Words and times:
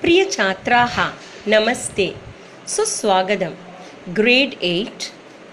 प्रियछात्राः, 0.00 0.94
नमस्ते। 1.48 2.04
सुस्वागतं 2.68 3.54
grade 4.14 4.54
eight, 4.64 5.02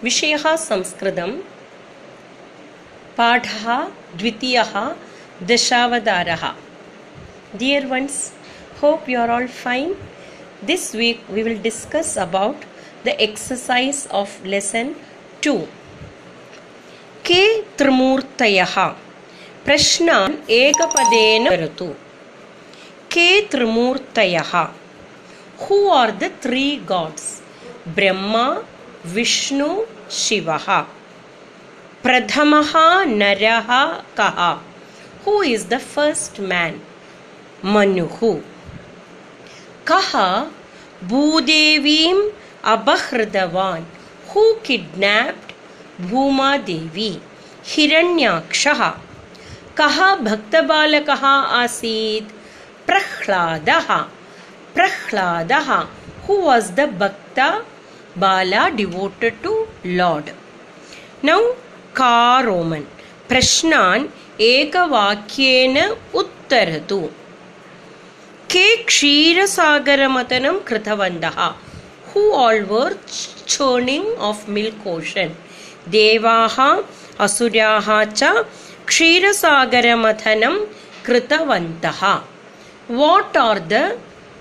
विषयः 0.04 0.56
संस्कृतं 0.56 1.32
पाठः 3.18 3.66
द्वितीयः, 4.18 4.74
दशावतारः। 5.50 6.46
Dear 7.58 7.90
ones 7.92 8.20
hope 8.84 9.10
you 9.10 9.20
are 9.22 9.32
all 9.32 9.48
fine 9.48 9.94
this 10.68 10.96
week 10.96 11.30
we 11.32 11.44
will 11.44 11.62
discuss 11.68 12.18
about 12.18 12.66
the 13.06 13.18
exercise 13.28 14.08
of 14.22 14.46
lesson 14.54 14.94
two 15.44 15.58
के 17.28 17.44
त्रिमूर्तयः 17.78 18.76
प्रश्नान् 19.66 20.42
एकपदेन 20.64 21.50
करोतु 21.50 21.94
के 23.12 23.42
त्रिमूर्तयः 23.42 24.58
who 25.62 25.90
are 25.90 26.12
the 26.12 26.24
three 26.42 26.76
gods 26.76 27.44
Brahma, 27.88 28.64
Vishnu, 29.06 29.86
शिवः। 30.12 30.82
प्रथमः 32.04 33.04
नरः 33.06 33.86
कः? 34.20 34.52
हू 35.28 35.44
द 35.46 35.78
फस्ट् 35.78 36.40
मेन् 36.40 36.80
मनुः। 37.66 38.40
कः? 39.92 40.46
भूदेवीम् 41.08 42.30
अपहृतवान् 42.64 43.86
हू 44.30 44.54
किड्नाप्ड् 44.54 45.52
भूमादेवी। 46.02 47.22
हिरण्याक्षः। 47.66 48.90
कः 49.78 50.16
भक्तबालकः 50.16 51.26
आसीत्? 51.26 52.37
प्रह्लादः 52.90 53.88
प्रह्लादः 54.76 55.70
हू 56.28 56.36
वास् 56.46 56.72
द 56.78 56.90
भक्त 57.02 57.40
बाला 58.24 58.68
डिवोटेड् 58.80 59.42
टु 59.44 59.54
लार्ड् 60.00 60.30
नौ 61.30 61.40
का 62.00 62.18
रोमन् 62.48 62.84
प्रश्नान् 63.30 64.06
एकवाक्येन 64.52 65.78
उत्तरतु 66.22 67.00
के 68.54 68.68
क्षीरसागरमतनं 68.90 70.60
कृतवन्तः 70.68 71.40
who 72.12 72.22
all 72.46 72.64
were 72.72 72.94
churning 73.54 74.16
of 74.30 74.50
milk 74.58 74.88
ocean 74.94 75.34
देवाः 75.98 76.58
असुराः 77.26 77.90
च 78.20 78.34
क्षीरसागरमथनं 78.90 80.56
कृतवन्तः 81.06 82.02
What 82.88 83.36
are 83.36 83.60
the 83.60 84.00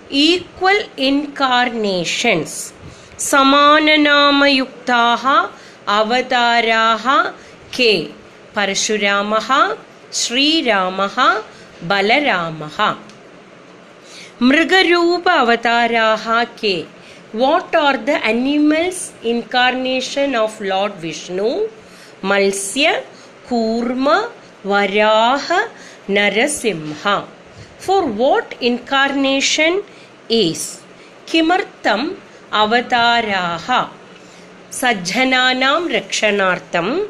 equal 0.09 0.79
incarnations? 0.97 2.73
Samananamayuktaha 3.17 5.51
avataraha 5.85 7.35
ke 7.73 8.13
Parashuramaha 8.55 9.77
Sriramaha 10.13 11.43
Balaramaha 11.85 12.97
Mrigarupa 14.39 15.43
avataraha 15.43 16.47
ke 16.47 16.87
What 17.33 17.75
are 17.75 17.97
the 17.97 18.25
animals 18.25 19.13
incarnation 19.25 20.37
of 20.37 20.61
Lord 20.61 20.95
Vishnu? 20.95 21.69
Malsya, 22.23 23.03
Kurma, 23.49 24.31
Varaha, 24.65 25.69
Narasimha 26.07 27.36
for 27.79 28.07
what 28.07 28.55
incarnation 28.61 29.83
is? 30.29 30.81
Kimartam 31.27 32.17
avataraha 32.51 33.89
sajjananam 34.71 35.89
rakshanartham. 35.97 37.09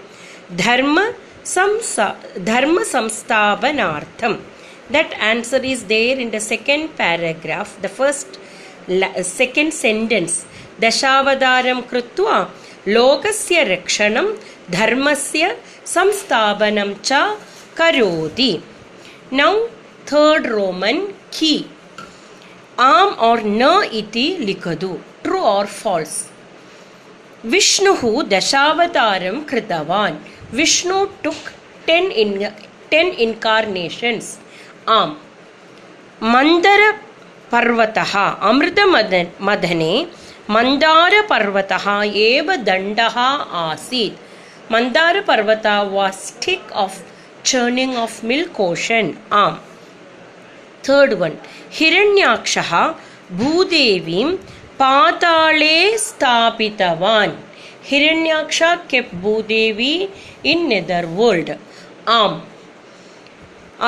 Dharma 0.55 1.13
samsa 1.43 2.17
dharma 2.45 2.83
samsthavanartham 2.83 4.41
that 4.91 5.13
answer 5.15 5.59
is 5.59 5.85
there 5.85 6.19
in 6.19 6.31
the 6.31 6.41
second 6.41 6.97
paragraph 6.97 7.81
the 7.83 7.89
first 7.89 8.39
second 9.23 9.73
sentence. 9.73 10.47
Dashavadaram 10.81 11.83
krutva 11.91 12.49
lokasya 12.87 13.63
rakshanam 13.73 14.39
dharmasya 14.71 15.57
samsthavanam 15.85 17.03
cha 17.03 17.37
karoti. 17.75 18.63
Now 19.33 19.67
third 20.13 20.47
Roman 20.47 20.99
की 21.39 21.55
आम 22.81 23.09
और 23.29 23.43
न 23.45 23.69
इति 23.93 24.27
लिख 24.41 24.69
दो 24.81 24.93
true 25.25 25.39
और 25.41 25.67
false 25.67 26.15
विष्णुः 27.45 28.03
दशावतारम 28.29 29.41
कृतवान 29.43 30.19
Vishnu 30.55 31.05
took 31.25 31.49
ten 31.87 32.11
in 32.13 32.33
took 32.33 32.47
ten 32.47 32.47
in 32.47 32.91
ten 32.91 33.13
incarnations 33.21 34.37
आम् 34.91 35.15
मदने 39.41 39.93
मंदार 40.51 41.21
पर्वत 41.31 41.73
एव 42.17 42.55
दंड 42.65 43.01
आसी 43.01 44.07
Mandara 44.73 45.21
parvat 45.21 45.67
was stick 45.93 46.73
of 46.85 47.01
churning 47.45 47.97
of 47.97 48.25
milk 48.27 48.61
ocean 48.61 49.15
Aam 49.33 49.59
third 50.88 51.14
one 51.22 51.36
हिरण्याक्षः 51.78 52.72
भूदेवीं 53.40 54.30
Patale 54.80 55.98
स्थापितवान् 56.08 57.36
Hiranyaksha 57.90 58.62
kept 58.90 59.14
Bhudevi 59.22 59.94
in 60.52 60.68
nether 60.70 61.06
world 61.18 61.52
um 62.20 62.40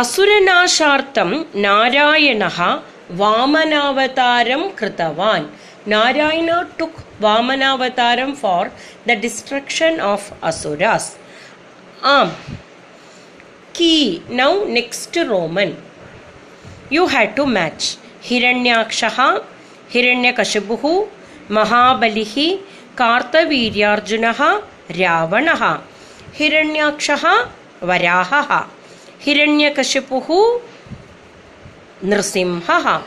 असुरनाशार्थं 0.02 1.32
नारायणः 1.66 2.60
वामनावतारं 3.20 4.68
कृतवान् 4.80 5.46
नारायण 5.94 6.50
टुक् 6.80 7.00
वामनावतारं 7.24 8.34
for 8.42 8.70
the 9.08 9.18
destruction 9.24 10.00
of 10.12 10.32
asuras 10.50 11.10
um 12.16 12.32
Ki 13.78 13.96
now 14.40 14.54
next 14.78 15.18
Roman 15.32 15.74
you 16.91 17.07
had 17.07 17.37
to 17.37 17.47
match. 17.47 17.99
Hiranyakshaha, 18.23 19.45
Hiranyakashibuhu, 19.91 21.09
Mahabalihi, 21.49 22.61
Kartaviryaarjunaha, 22.97 24.63
Ravanaha, 24.91 25.81
Hiranyakshaha, 26.35 27.49
Varahaha, 27.81 28.67
Hiranyakashipuhu, 29.21 30.61
Nrsimhaha, 32.03 33.03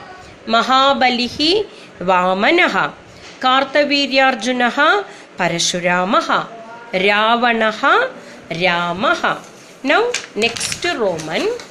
Mahabalihi, 0.48 1.66
Vamanaha, 2.00 2.94
Kartaviryaarjunaha, 3.40 5.06
Parashuramaha, 5.38 6.48
Ravanaha, 6.94 8.10
Ramaha. 8.50 9.38
Now, 9.84 10.12
next 10.36 10.82
to 10.82 10.98
Roman. 10.98 11.71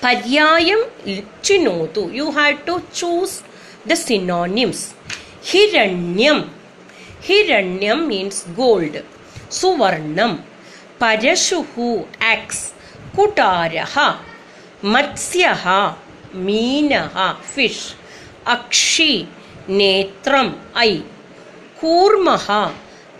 Paryayam 0.00 0.86
chinotu. 1.42 2.12
You 2.14 2.30
had 2.30 2.64
to 2.66 2.82
choose 2.92 3.42
the 3.84 3.96
synonyms. 3.96 4.94
Hiranyam. 5.42 6.48
Hiranyam 7.20 8.06
means 8.06 8.44
gold. 8.56 9.02
Suvarnam. 9.50 10.40
Parashuhu. 11.00 12.06
Axe. 12.20 12.74
Kutaraha. 13.14 14.18
Matsyaha. 14.82 15.96
Meenaha. 16.34 17.36
Fish. 17.40 17.94
Akshi. 18.46 19.26
Netram. 19.68 20.54
Eye. 20.76 21.02
Kurmaha. 21.80 22.72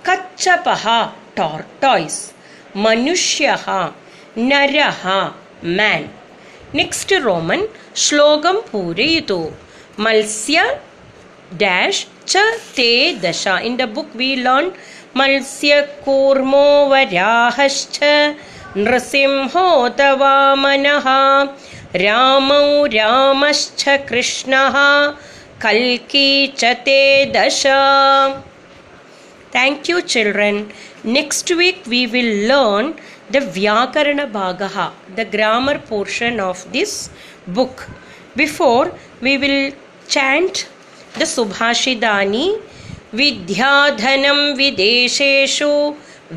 Kachapaha. 0.05 1.13
Tortoise. 1.35 2.35
Manushyaha. 2.75 3.93
Naraha. 4.37 5.35
Man. 5.63 6.18
Next 6.75 7.13
Roman 7.25 7.63
श्लोकं 7.97 8.61
पूरयतु 8.71 9.39
Matsya 10.05 10.63
dash 11.61 12.05
च 12.29 12.43
ते 12.77 12.91
दश 13.23 13.47
in 13.49 13.77
the 13.77 13.83
book 13.95 14.17
we 14.17 14.35
learn 14.37 14.69
Matsya 15.17 15.81
कूर्मो 16.05 16.67
वराहश्च 16.91 17.99
नृसिंहोत 18.77 20.01
वामनः 20.21 21.09
रामौ 22.05 22.85
रामश्च 22.97 23.85
कृष्णः 24.09 24.77
कल्की 25.63 26.31
च 26.59 26.75
ते 26.85 27.01
दश 27.37 27.65
Thank 29.53 29.89
you, 29.89 30.03
children. 30.03 30.71
Next 31.05 31.51
week 31.51 31.79
we 31.87 32.07
will 32.07 32.33
learn 32.49 32.95
Vyakarana 33.33 34.31
Bhagaha, 34.31 34.93
the 35.15 35.25
grammar 35.25 35.79
portion 35.79 36.41
of 36.41 36.71
this 36.73 37.11
book. 37.47 37.89
Before 38.37 38.93
we 39.21 39.39
will 39.39 39.73
chant 40.09 40.69
the 41.15 41.25
subhashidani 41.25 42.61
विद्याधनं 43.15 44.39
विदेशेषु 44.57 45.69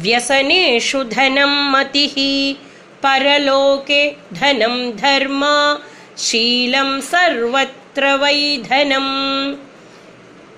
व्यसनेषु 0.04 1.04
धनं 1.04 1.56
मतिः 1.72 2.14
परलोके 3.04 4.04
धनं 4.34 4.76
धर्म 5.02 5.44
शीलं 6.26 7.00
सर्वत्र 7.10 8.14
वै 8.22 8.58
धनम् 8.70 9.12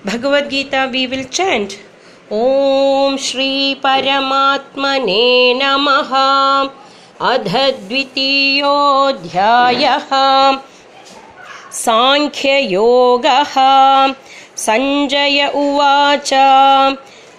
भगवद्गीता 0.06 0.84
वि 0.92 1.04
विल् 1.06 1.24
चेण्ट् 1.38 1.72
ॐ 2.32 3.16
श्रीपरमात्मने 3.16 5.54
नमः। 5.54 6.10
अध 7.28 7.74
द्वितीयोऽध्यायः। 7.88 10.58
साङ्ख्ययोगः। 11.72 13.54
सञ्जय 14.56 15.52
उवाच। 15.54 16.30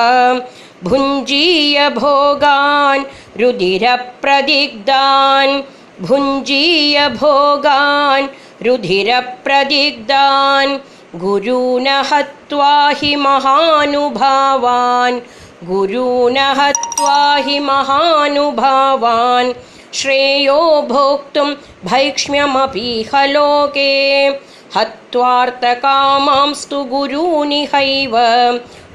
भुञ्जीय 0.83 1.89
भोगान् 1.89 3.03
रुधिरप्रदिग्धान्। 3.39 5.61
भुञ्जीय 6.01 7.09
भोगान् 7.09 8.27
रुधिरप्रदिग्धान्। 8.65 10.79
गुरून् 11.15 11.87
हत्वा 11.87 12.89
हि 12.89 13.15
महानुभावान्। 13.15 15.19
गुरून् 15.63 16.37
हत्वा 16.37 17.35
हि 17.35 17.59
महानुभावान्। 17.59 19.53
श्रेयो 19.93 20.81
भोक्तुं 20.81 21.55
भैक्ष्म्यमपीह 21.85 23.25
लोके 23.25 24.27
हत्वार्थकामांस्तु 24.75 26.83
गुरूनिहैव 26.83 28.17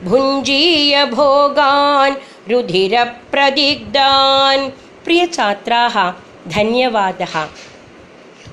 भुञ्जीय 0.02 1.04
भोगान् 1.04 2.14
रुधिरप्रदिग्धान् 2.50 4.70
प्रियछात्राः 5.04 6.12
धन्यवादः। 6.48 7.48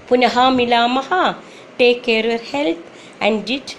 पुनः 0.10 0.50
मिलामः। 0.50 1.34
Take 1.78 2.04
care 2.04 2.26
your 2.26 2.42
health 2.54 3.24
and 3.24 3.46
diet 3.46 3.72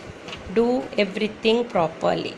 do 0.55 0.83
everything 0.99 1.65
properly 1.73 2.33